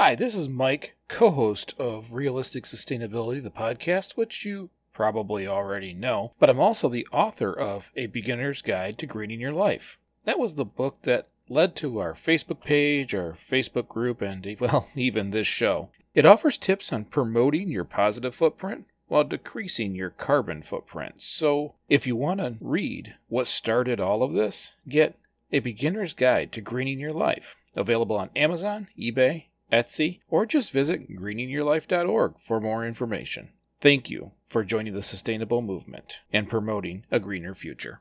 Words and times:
Hi, 0.00 0.14
this 0.14 0.36
is 0.36 0.48
Mike, 0.48 0.94
co 1.08 1.32
host 1.32 1.74
of 1.76 2.12
Realistic 2.12 2.62
Sustainability, 2.62 3.42
the 3.42 3.50
podcast, 3.50 4.16
which 4.16 4.44
you 4.44 4.70
probably 4.92 5.44
already 5.44 5.92
know, 5.92 6.34
but 6.38 6.48
I'm 6.48 6.60
also 6.60 6.88
the 6.88 7.04
author 7.10 7.52
of 7.52 7.90
A 7.96 8.06
Beginner's 8.06 8.62
Guide 8.62 8.96
to 8.98 9.06
Greening 9.06 9.40
Your 9.40 9.50
Life. 9.50 9.98
That 10.24 10.38
was 10.38 10.54
the 10.54 10.64
book 10.64 11.02
that 11.02 11.26
led 11.48 11.74
to 11.76 11.98
our 11.98 12.12
Facebook 12.12 12.60
page, 12.62 13.12
our 13.12 13.36
Facebook 13.50 13.88
group, 13.88 14.22
and, 14.22 14.46
well, 14.60 14.86
even 14.94 15.30
this 15.30 15.48
show. 15.48 15.90
It 16.14 16.24
offers 16.24 16.58
tips 16.58 16.92
on 16.92 17.06
promoting 17.06 17.68
your 17.68 17.82
positive 17.82 18.36
footprint 18.36 18.84
while 19.08 19.24
decreasing 19.24 19.96
your 19.96 20.10
carbon 20.10 20.62
footprint. 20.62 21.14
So, 21.22 21.74
if 21.88 22.06
you 22.06 22.14
want 22.14 22.38
to 22.38 22.56
read 22.60 23.16
what 23.26 23.48
started 23.48 23.98
all 23.98 24.22
of 24.22 24.32
this, 24.32 24.76
get 24.88 25.18
A 25.50 25.58
Beginner's 25.58 26.14
Guide 26.14 26.52
to 26.52 26.60
Greening 26.60 27.00
Your 27.00 27.10
Life, 27.10 27.56
available 27.74 28.16
on 28.16 28.30
Amazon, 28.36 28.86
eBay, 28.96 29.46
Etsy, 29.72 30.20
or 30.28 30.46
just 30.46 30.72
visit 30.72 31.10
greeningyourlife.org 31.10 32.34
for 32.40 32.60
more 32.60 32.86
information. 32.86 33.50
Thank 33.80 34.08
you 34.08 34.32
for 34.46 34.64
joining 34.64 34.94
the 34.94 35.02
sustainable 35.02 35.60
movement 35.60 36.22
and 36.32 36.48
promoting 36.48 37.04
a 37.10 37.20
greener 37.20 37.54
future. 37.54 38.00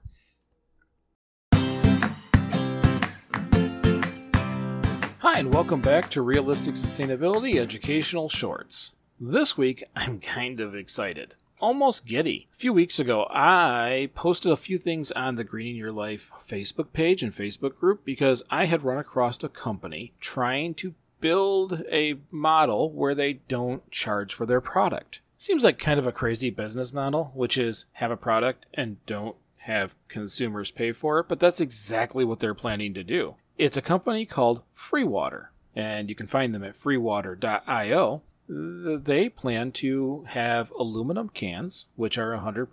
Hi, 5.21 5.39
and 5.39 5.53
welcome 5.53 5.81
back 5.81 6.09
to 6.11 6.21
Realistic 6.21 6.75
Sustainability 6.75 7.59
Educational 7.59 8.29
Shorts. 8.29 8.93
This 9.19 9.57
week, 9.57 9.83
I'm 9.95 10.19
kind 10.19 10.61
of 10.61 10.73
excited. 10.73 11.35
Almost 11.59 12.07
giddy. 12.07 12.47
A 12.53 12.55
few 12.55 12.71
weeks 12.71 12.97
ago, 12.97 13.27
I 13.29 14.09
posted 14.15 14.51
a 14.51 14.55
few 14.55 14.77
things 14.77 15.11
on 15.11 15.35
the 15.35 15.43
Greening 15.43 15.75
Your 15.75 15.91
Life 15.91 16.31
Facebook 16.39 16.93
page 16.93 17.23
and 17.23 17.33
Facebook 17.33 17.77
group 17.77 18.05
because 18.05 18.43
I 18.49 18.67
had 18.67 18.83
run 18.83 18.99
across 18.99 19.43
a 19.43 19.49
company 19.49 20.13
trying 20.21 20.75
to 20.75 20.93
build 21.19 21.83
a 21.91 22.15
model 22.31 22.91
where 22.91 23.15
they 23.15 23.33
don't 23.47 23.89
charge 23.91 24.33
for 24.33 24.45
their 24.45 24.61
product. 24.61 25.21
Seems 25.37 25.63
like 25.63 25.77
kind 25.77 25.99
of 25.99 26.07
a 26.07 26.11
crazy 26.11 26.49
business 26.49 26.91
model, 26.91 27.31
which 27.35 27.57
is 27.57 27.85
have 27.93 28.11
a 28.11 28.17
product 28.17 28.65
and 28.73 29.03
don't 29.05 29.35
have 29.57 29.95
consumers 30.07 30.71
pay 30.71 30.91
for 30.91 31.19
it, 31.19 31.27
but 31.27 31.39
that's 31.39 31.59
exactly 31.59 32.23
what 32.23 32.39
they're 32.39 32.53
planning 32.53 32.93
to 32.93 33.03
do. 33.03 33.35
It's 33.57 33.77
a 33.77 33.81
company 33.81 34.25
called 34.25 34.63
Freewater, 34.75 35.47
and 35.75 36.09
you 36.09 36.15
can 36.15 36.27
find 36.27 36.55
them 36.55 36.63
at 36.63 36.75
freewater.io. 36.75 38.21
They 38.49 39.29
plan 39.29 39.71
to 39.73 40.23
have 40.29 40.71
aluminum 40.71 41.29
cans, 41.29 41.87
which 41.95 42.17
are 42.17 42.31
100% 42.37 42.67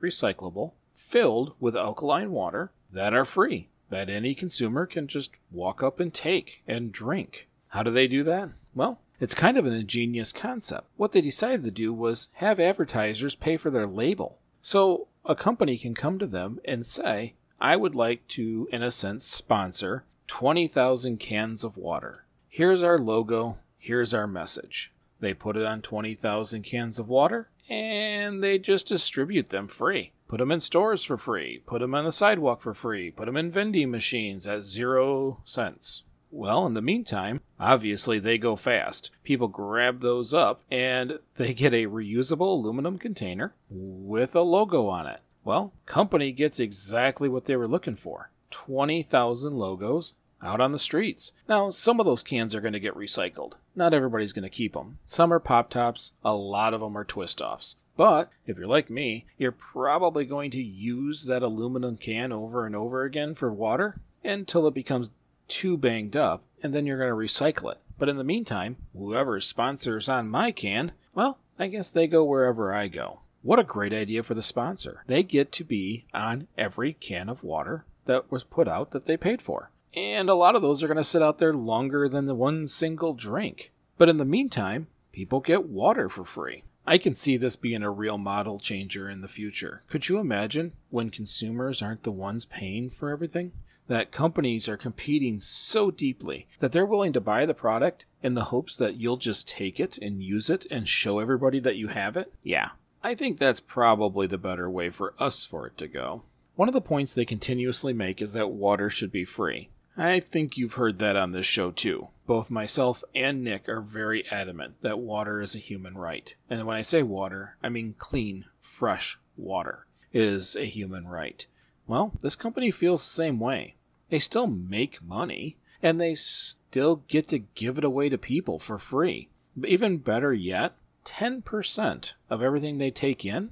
recyclable, 0.00 0.72
filled 0.94 1.54
with 1.58 1.76
alkaline 1.76 2.30
water 2.30 2.70
that 2.92 3.12
are 3.12 3.24
free, 3.24 3.68
that 3.90 4.08
any 4.08 4.34
consumer 4.34 4.86
can 4.86 5.08
just 5.08 5.34
walk 5.50 5.82
up 5.82 5.98
and 5.98 6.14
take 6.14 6.62
and 6.68 6.92
drink. 6.92 7.48
How 7.68 7.82
do 7.82 7.90
they 7.90 8.06
do 8.08 8.22
that? 8.24 8.50
Well, 8.74 9.00
it's 9.18 9.34
kind 9.34 9.56
of 9.56 9.66
an 9.66 9.72
ingenious 9.72 10.32
concept. 10.32 10.88
What 10.96 11.12
they 11.12 11.20
decided 11.20 11.62
to 11.64 11.70
do 11.70 11.92
was 11.92 12.28
have 12.34 12.60
advertisers 12.60 13.34
pay 13.34 13.56
for 13.56 13.70
their 13.70 13.84
label. 13.84 14.38
So 14.60 15.08
a 15.24 15.34
company 15.34 15.78
can 15.78 15.94
come 15.94 16.18
to 16.18 16.26
them 16.26 16.60
and 16.64 16.84
say, 16.84 17.34
I 17.60 17.76
would 17.76 17.94
like 17.94 18.28
to, 18.28 18.68
in 18.70 18.82
a 18.82 18.90
sense, 18.90 19.24
sponsor 19.24 20.04
20,000 20.26 21.18
cans 21.18 21.64
of 21.64 21.76
water. 21.76 22.24
Here's 22.48 22.82
our 22.82 22.98
logo, 22.98 23.58
here's 23.78 24.12
our 24.12 24.26
message. 24.26 24.92
They 25.20 25.32
put 25.34 25.56
it 25.56 25.64
on 25.64 25.82
20,000 25.82 26.62
cans 26.62 26.98
of 26.98 27.08
water 27.08 27.48
and 27.68 28.42
they 28.42 28.58
just 28.58 28.88
distribute 28.88 29.48
them 29.48 29.68
free. 29.68 30.12
Put 30.28 30.38
them 30.38 30.50
in 30.50 30.60
stores 30.60 31.04
for 31.04 31.16
free, 31.16 31.62
put 31.66 31.80
them 31.80 31.94
on 31.94 32.04
the 32.04 32.12
sidewalk 32.12 32.60
for 32.60 32.74
free, 32.74 33.10
put 33.10 33.26
them 33.26 33.36
in 33.36 33.50
vending 33.50 33.90
machines 33.90 34.46
at 34.46 34.64
zero 34.64 35.40
cents. 35.44 36.02
Well, 36.36 36.66
in 36.66 36.74
the 36.74 36.82
meantime, 36.82 37.40
obviously 37.58 38.18
they 38.18 38.36
go 38.36 38.56
fast. 38.56 39.10
People 39.24 39.48
grab 39.48 40.00
those 40.00 40.34
up 40.34 40.60
and 40.70 41.18
they 41.36 41.54
get 41.54 41.72
a 41.72 41.86
reusable 41.86 42.52
aluminum 42.52 42.98
container 42.98 43.54
with 43.70 44.36
a 44.36 44.42
logo 44.42 44.86
on 44.86 45.06
it. 45.06 45.20
Well, 45.44 45.72
company 45.86 46.32
gets 46.32 46.60
exactly 46.60 47.28
what 47.28 47.46
they 47.46 47.56
were 47.56 47.66
looking 47.66 47.96
for. 47.96 48.30
20,000 48.50 49.54
logos 49.54 50.14
out 50.42 50.60
on 50.60 50.72
the 50.72 50.78
streets. 50.78 51.32
Now, 51.48 51.70
some 51.70 52.00
of 52.00 52.06
those 52.06 52.22
cans 52.22 52.54
are 52.54 52.60
going 52.60 52.74
to 52.74 52.80
get 52.80 52.94
recycled. 52.94 53.54
Not 53.74 53.94
everybody's 53.94 54.34
going 54.34 54.42
to 54.42 54.50
keep 54.50 54.74
them. 54.74 54.98
Some 55.06 55.32
are 55.32 55.40
pop 55.40 55.70
tops, 55.70 56.12
a 56.22 56.34
lot 56.34 56.74
of 56.74 56.80
them 56.80 56.98
are 56.98 57.04
twist 57.04 57.40
offs. 57.40 57.76
But 57.96 58.28
if 58.46 58.58
you're 58.58 58.66
like 58.66 58.90
me, 58.90 59.24
you're 59.38 59.52
probably 59.52 60.26
going 60.26 60.50
to 60.50 60.62
use 60.62 61.24
that 61.24 61.42
aluminum 61.42 61.96
can 61.96 62.30
over 62.30 62.66
and 62.66 62.76
over 62.76 63.04
again 63.04 63.34
for 63.34 63.50
water 63.50 64.00
until 64.22 64.66
it 64.66 64.74
becomes 64.74 65.10
too 65.48 65.76
banged 65.76 66.16
up, 66.16 66.44
and 66.62 66.74
then 66.74 66.86
you're 66.86 66.98
going 66.98 67.10
to 67.10 67.14
recycle 67.14 67.72
it. 67.72 67.78
But 67.98 68.08
in 68.08 68.16
the 68.16 68.24
meantime, 68.24 68.76
whoever 68.96 69.40
sponsors 69.40 70.08
on 70.08 70.28
my 70.28 70.52
can, 70.52 70.92
well, 71.14 71.38
I 71.58 71.68
guess 71.68 71.90
they 71.90 72.06
go 72.06 72.24
wherever 72.24 72.74
I 72.74 72.88
go. 72.88 73.20
What 73.42 73.58
a 73.58 73.64
great 73.64 73.92
idea 73.92 74.22
for 74.22 74.34
the 74.34 74.42
sponsor. 74.42 75.04
They 75.06 75.22
get 75.22 75.52
to 75.52 75.64
be 75.64 76.04
on 76.12 76.48
every 76.58 76.94
can 76.94 77.28
of 77.28 77.44
water 77.44 77.84
that 78.06 78.30
was 78.30 78.44
put 78.44 78.68
out 78.68 78.90
that 78.90 79.04
they 79.04 79.16
paid 79.16 79.40
for. 79.40 79.70
And 79.94 80.28
a 80.28 80.34
lot 80.34 80.56
of 80.56 80.62
those 80.62 80.82
are 80.82 80.88
going 80.88 80.96
to 80.96 81.04
sit 81.04 81.22
out 81.22 81.38
there 81.38 81.54
longer 81.54 82.08
than 82.08 82.26
the 82.26 82.34
one 82.34 82.66
single 82.66 83.14
drink. 83.14 83.72
But 83.96 84.08
in 84.08 84.18
the 84.18 84.24
meantime, 84.24 84.88
people 85.12 85.40
get 85.40 85.68
water 85.68 86.08
for 86.08 86.24
free. 86.24 86.64
I 86.86 86.98
can 86.98 87.14
see 87.14 87.36
this 87.36 87.56
being 87.56 87.82
a 87.82 87.90
real 87.90 88.18
model 88.18 88.60
changer 88.60 89.08
in 89.08 89.20
the 89.20 89.28
future. 89.28 89.82
Could 89.88 90.08
you 90.08 90.18
imagine 90.18 90.72
when 90.90 91.10
consumers 91.10 91.82
aren't 91.82 92.04
the 92.04 92.12
ones 92.12 92.44
paying 92.44 92.90
for 92.90 93.10
everything? 93.10 93.52
That 93.88 94.12
companies 94.12 94.68
are 94.68 94.76
competing 94.76 95.38
so 95.38 95.90
deeply 95.90 96.48
that 96.58 96.72
they're 96.72 96.86
willing 96.86 97.12
to 97.12 97.20
buy 97.20 97.46
the 97.46 97.54
product 97.54 98.04
in 98.22 98.34
the 98.34 98.44
hopes 98.44 98.76
that 98.76 98.96
you'll 98.96 99.16
just 99.16 99.48
take 99.48 99.78
it 99.78 99.98
and 99.98 100.22
use 100.22 100.50
it 100.50 100.66
and 100.70 100.88
show 100.88 101.18
everybody 101.18 101.60
that 101.60 101.76
you 101.76 101.88
have 101.88 102.16
it? 102.16 102.32
Yeah, 102.42 102.70
I 103.02 103.14
think 103.14 103.38
that's 103.38 103.60
probably 103.60 104.26
the 104.26 104.38
better 104.38 104.68
way 104.68 104.90
for 104.90 105.14
us 105.18 105.44
for 105.44 105.66
it 105.66 105.78
to 105.78 105.86
go. 105.86 106.22
One 106.56 106.68
of 106.68 106.74
the 106.74 106.80
points 106.80 107.14
they 107.14 107.24
continuously 107.24 107.92
make 107.92 108.22
is 108.22 108.32
that 108.32 108.50
water 108.50 108.88
should 108.88 109.12
be 109.12 109.24
free. 109.24 109.68
I 109.96 110.20
think 110.20 110.56
you've 110.56 110.74
heard 110.74 110.98
that 110.98 111.16
on 111.16 111.32
this 111.32 111.46
show 111.46 111.70
too. 111.70 112.08
Both 112.26 112.50
myself 112.50 113.04
and 113.14 113.44
Nick 113.44 113.68
are 113.68 113.80
very 113.80 114.26
adamant 114.30 114.80
that 114.82 114.98
water 114.98 115.40
is 115.40 115.54
a 115.54 115.60
human 115.60 115.94
right. 115.94 116.34
And 116.50 116.66
when 116.66 116.76
I 116.76 116.82
say 116.82 117.02
water, 117.02 117.56
I 117.62 117.68
mean 117.68 117.94
clean, 117.96 118.46
fresh 118.60 119.18
water 119.36 119.86
is 120.12 120.56
a 120.56 120.64
human 120.64 121.06
right. 121.06 121.46
Well, 121.86 122.12
this 122.20 122.36
company 122.36 122.70
feels 122.70 123.02
the 123.02 123.10
same 123.10 123.38
way. 123.38 123.76
They 124.08 124.18
still 124.18 124.46
make 124.46 125.02
money, 125.02 125.56
and 125.82 126.00
they 126.00 126.14
still 126.14 127.02
get 127.08 127.28
to 127.28 127.38
give 127.38 127.78
it 127.78 127.84
away 127.84 128.08
to 128.08 128.18
people 128.18 128.58
for 128.58 128.78
free. 128.78 129.28
But 129.56 129.70
even 129.70 129.98
better 129.98 130.32
yet, 130.32 130.74
10% 131.04 132.14
of 132.28 132.42
everything 132.42 132.78
they 132.78 132.90
take 132.90 133.24
in 133.24 133.50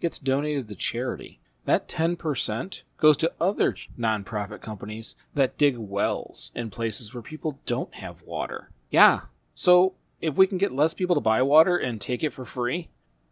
gets 0.00 0.18
donated 0.18 0.68
to 0.68 0.74
charity. 0.74 1.40
That 1.64 1.88
10% 1.88 2.84
goes 2.96 3.16
to 3.18 3.32
other 3.40 3.74
nonprofit 3.98 4.60
companies 4.60 5.16
that 5.34 5.58
dig 5.58 5.76
wells 5.76 6.52
in 6.54 6.70
places 6.70 7.12
where 7.12 7.22
people 7.22 7.58
don't 7.66 7.94
have 7.96 8.22
water. 8.22 8.70
Yeah, 8.88 9.22
so 9.54 9.94
if 10.20 10.36
we 10.36 10.46
can 10.46 10.58
get 10.58 10.70
less 10.70 10.94
people 10.94 11.16
to 11.16 11.20
buy 11.20 11.42
water 11.42 11.76
and 11.76 12.00
take 12.00 12.22
it 12.22 12.32
for 12.32 12.44
free, 12.44 12.88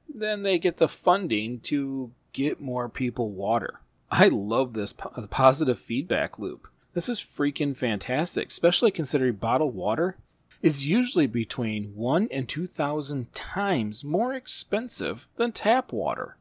then 0.09 0.43
they 0.43 0.59
get 0.59 0.78
the 0.78 0.89
funding 0.89 1.61
to 1.61 2.12
get 2.33 2.61
more 2.61 2.89
people 2.89 3.31
water. 3.31 3.81
I 4.10 4.28
love 4.28 4.75
this 4.75 4.92
positive 4.92 5.78
feedback 5.78 6.38
loop. 6.38 6.69
This 6.92 7.09
is 7.09 7.20
freaking 7.20 7.76
fantastic, 7.76 8.48
especially 8.48 8.91
considering 8.92 9.34
bottled 9.34 9.75
water 9.75 10.16
is 10.62 10.88
usually 10.88 11.26
between 11.26 11.94
1 11.94 12.28
and 12.31 12.48
2,000 12.48 13.32
times 13.32 14.04
more 14.04 14.32
expensive 14.32 15.28
than 15.37 15.53
tap 15.53 15.92
water. 15.92 16.38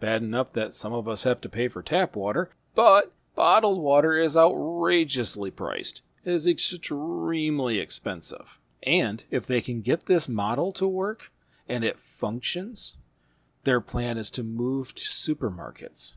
Bad 0.00 0.22
enough 0.22 0.50
that 0.52 0.74
some 0.74 0.92
of 0.92 1.06
us 1.06 1.24
have 1.24 1.40
to 1.42 1.48
pay 1.48 1.68
for 1.68 1.82
tap 1.82 2.16
water, 2.16 2.50
but 2.74 3.12
bottled 3.34 3.80
water 3.80 4.14
is 4.14 4.36
outrageously 4.36 5.50
priced. 5.52 6.02
It 6.24 6.32
is 6.32 6.46
extremely 6.46 7.78
expensive. 7.78 8.58
And 8.82 9.24
if 9.30 9.46
they 9.46 9.60
can 9.60 9.80
get 9.80 10.06
this 10.06 10.28
model 10.28 10.72
to 10.72 10.88
work 10.88 11.30
and 11.68 11.84
it 11.84 12.00
functions, 12.00 12.96
their 13.62 13.80
plan 13.80 14.18
is 14.18 14.30
to 14.32 14.42
move 14.42 14.94
to 14.96 15.04
supermarkets 15.04 16.14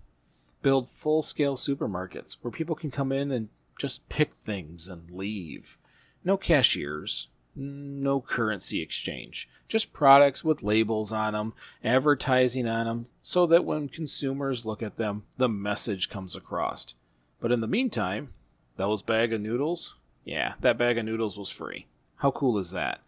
build 0.66 0.90
full 0.90 1.22
scale 1.22 1.56
supermarkets 1.56 2.38
where 2.42 2.50
people 2.50 2.76
can 2.76 2.90
come 2.90 3.12
in 3.12 3.30
and 3.30 3.50
just 3.78 4.10
pick 4.10 4.34
things 4.34 4.88
and 4.88 5.12
leave. 5.12 5.78
No 6.24 6.38
cashiers, 6.38 7.28
no 7.56 8.20
currency 8.20 8.82
exchange, 8.82 9.48
just 9.68 9.94
products 9.94 10.44
with 10.44 10.64
labels 10.64 11.14
on 11.14 11.34
them, 11.34 11.54
advertising 11.84 12.68
on 12.68 12.88
them, 12.88 13.06
so 13.22 13.46
that 13.46 13.64
when 13.64 13.88
consumers 13.88 14.66
look 14.66 14.82
at 14.82 14.98
them, 14.98 15.26
the 15.38 15.48
message 15.48 16.10
comes 16.10 16.36
across. 16.36 16.96
But 17.40 17.52
in 17.52 17.62
the 17.62 17.68
meantime, 17.68 18.30
those 18.76 19.04
bag 19.04 19.34
of 19.34 19.42
noodles, 19.42 19.94
yeah, 20.24 20.56
that 20.62 20.80
bag 20.80 20.98
of 20.98 21.06
noodles 21.06 21.38
was 21.38 21.52
free. 21.52 21.86
How 22.16 22.32
cool 22.32 22.58
is 22.58 22.72
that? 22.72 23.02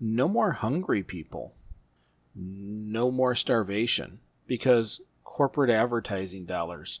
No 0.00 0.26
more 0.26 0.50
hungry 0.50 1.04
people. 1.04 1.54
No 2.34 3.12
more 3.12 3.36
starvation. 3.36 4.18
Because 4.48 5.00
corporate 5.24 5.70
advertising 5.70 6.44
dollars 6.44 7.00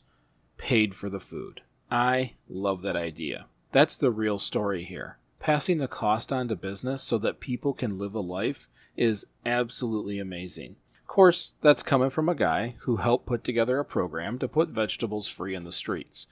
paid 0.56 0.94
for 0.94 1.08
the 1.08 1.20
food. 1.20 1.60
I 1.90 2.34
love 2.48 2.82
that 2.82 2.96
idea. 2.96 3.46
That's 3.72 3.96
the 3.96 4.10
real 4.10 4.38
story 4.38 4.84
here. 4.84 5.18
passing 5.38 5.76
the 5.76 5.86
cost 5.86 6.32
on 6.32 6.48
to 6.48 6.56
business 6.56 7.02
so 7.02 7.18
that 7.18 7.38
people 7.38 7.74
can 7.74 7.98
live 7.98 8.14
a 8.14 8.20
life 8.20 8.66
is 8.96 9.26
absolutely 9.44 10.18
amazing. 10.18 10.76
Of 11.02 11.06
course, 11.06 11.52
that's 11.60 11.82
coming 11.82 12.08
from 12.08 12.30
a 12.30 12.34
guy 12.34 12.76
who 12.80 12.96
helped 12.96 13.26
put 13.26 13.44
together 13.44 13.78
a 13.78 13.84
program 13.84 14.38
to 14.38 14.48
put 14.48 14.70
vegetables 14.70 15.28
free 15.28 15.54
in 15.54 15.64
the 15.64 15.70
streets. 15.70 16.28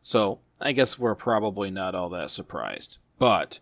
So, 0.00 0.38
I 0.60 0.70
guess 0.70 0.98
we're 1.00 1.16
probably 1.16 1.70
not 1.72 1.96
all 1.96 2.08
that 2.10 2.30
surprised. 2.30 2.98
But 3.18 3.58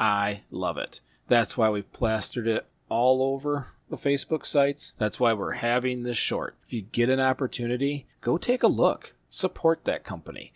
I 0.00 0.40
love 0.50 0.78
it. 0.78 1.00
That's 1.28 1.58
why 1.58 1.68
we've 1.68 1.92
plastered 1.92 2.46
it 2.48 2.66
all 2.88 3.22
over 3.22 3.74
the 3.94 4.08
Facebook 4.10 4.46
sites. 4.46 4.94
That's 4.98 5.20
why 5.20 5.32
we're 5.32 5.52
having 5.52 6.02
this 6.02 6.16
short. 6.16 6.56
If 6.66 6.72
you 6.72 6.82
get 6.82 7.08
an 7.08 7.20
opportunity, 7.20 8.06
go 8.20 8.38
take 8.38 8.62
a 8.62 8.68
look. 8.68 9.14
Support 9.28 9.84
that 9.84 10.04
company. 10.04 10.52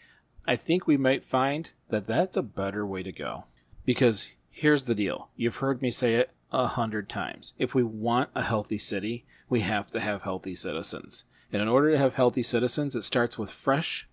I 0.46 0.56
think 0.56 0.86
we 0.86 0.96
might 0.96 1.24
find 1.24 1.70
that 1.90 2.06
that's 2.06 2.36
a 2.36 2.42
better 2.42 2.86
way 2.86 3.02
to 3.02 3.12
go. 3.12 3.44
Because 3.84 4.30
here's 4.50 4.84
the 4.86 4.94
deal 4.94 5.28
you've 5.36 5.56
heard 5.56 5.82
me 5.82 5.90
say 5.90 6.14
it 6.14 6.30
a 6.52 6.66
hundred 6.66 7.08
times. 7.08 7.54
If 7.58 7.74
we 7.74 7.82
want 7.82 8.30
a 8.34 8.42
healthy 8.42 8.78
city, 8.78 9.24
we 9.48 9.60
have 9.60 9.88
to 9.88 10.00
have 10.00 10.22
healthy 10.22 10.54
citizens. 10.54 11.24
And 11.52 11.62
in 11.62 11.68
order 11.68 11.90
to 11.92 11.98
have 11.98 12.14
healthy 12.16 12.42
citizens, 12.42 12.94
it 12.94 13.02
starts 13.02 13.38
with 13.38 13.50
fresh, 13.50 14.08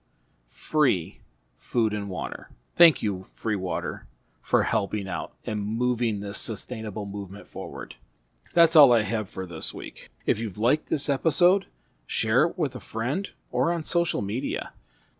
free 0.47 1.21
food 1.57 1.93
and 1.93 2.09
water. 2.09 2.49
Thank 2.75 3.01
you, 3.01 3.25
Freewater, 3.35 4.01
for 4.41 4.63
helping 4.63 5.07
out 5.07 5.33
and 5.45 5.65
moving 5.65 6.19
this 6.19 6.37
sustainable 6.37 7.05
movement 7.05 7.47
forward. 7.47 7.95
That's 8.53 8.75
all 8.75 8.93
I 8.93 9.03
have 9.03 9.29
for 9.29 9.45
this 9.45 9.73
week. 9.73 10.09
If 10.25 10.39
you've 10.39 10.57
liked 10.57 10.87
this 10.89 11.09
episode, 11.09 11.65
share 12.05 12.43
it 12.43 12.57
with 12.57 12.75
a 12.75 12.79
friend 12.79 13.29
or 13.51 13.71
on 13.71 13.83
social 13.83 14.21
media. 14.21 14.71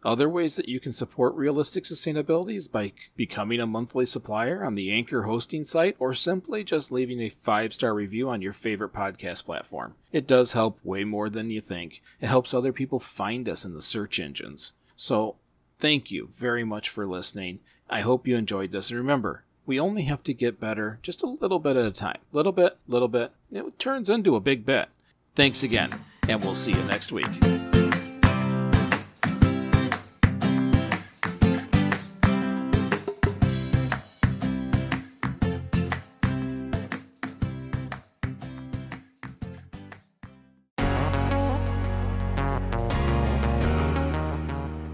Other 0.06 0.30
ways 0.30 0.56
that 0.56 0.70
you 0.70 0.80
can 0.80 0.92
support 0.92 1.34
realistic 1.34 1.84
sustainability 1.84 2.56
is 2.56 2.68
by 2.68 2.94
becoming 3.16 3.60
a 3.60 3.66
monthly 3.66 4.06
supplier 4.06 4.64
on 4.64 4.76
the 4.76 4.92
Anchor 4.92 5.24
hosting 5.24 5.66
site 5.66 5.96
or 5.98 6.14
simply 6.14 6.64
just 6.64 6.92
leaving 6.92 7.22
a 7.22 7.30
five 7.30 7.74
star 7.74 7.92
review 7.92 8.30
on 8.30 8.40
your 8.40 8.54
favorite 8.54 8.94
podcast 8.94 9.46
platform. 9.46 9.96
It 10.12 10.28
does 10.28 10.54
help 10.54 10.80
way 10.84 11.06
more 11.06 11.28
than 11.28 11.50
you 11.50 11.60
think. 11.60 12.04
It 12.22 12.28
helps 12.28 12.54
other 12.54 12.72
people 12.72 13.00
find 13.00 13.50
us 13.50 13.66
in 13.66 13.74
the 13.74 13.82
search 13.82 14.20
engines. 14.20 14.74
So, 14.96 15.38
thank 15.80 16.12
you 16.12 16.30
very 16.32 16.64
much 16.64 16.88
for 16.88 17.08
listening. 17.08 17.60
I 17.90 18.02
hope 18.02 18.28
you 18.28 18.36
enjoyed 18.36 18.72
this. 18.72 18.92
And 18.92 19.00
remember, 19.00 19.45
we 19.66 19.80
only 19.80 20.04
have 20.04 20.24
to 20.24 20.34
get 20.34 20.60
better 20.60 21.00
just 21.02 21.24
a 21.24 21.28
little 21.28 21.60
bit 21.60 21.76
at 21.76 21.86
a 21.86 21.92
time. 21.92 22.20
Little 22.32 22.52
bit, 22.52 22.78
little 22.88 23.08
bit. 23.08 23.32
It 23.52 23.80
turns 23.80 24.10
into 24.10 24.36
a 24.36 24.40
big 24.40 24.66
bit. 24.66 24.90
Thanks 25.34 25.64
again, 25.64 25.90
and 26.30 26.44
we'll 26.44 26.56
see 26.56 26.72
you 26.72 26.84
next 26.84 27.12
week. 27.12 27.26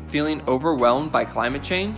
Feeling 0.10 0.42
overwhelmed 0.46 1.12
by 1.12 1.24
climate 1.24 1.64
change? 1.64 1.98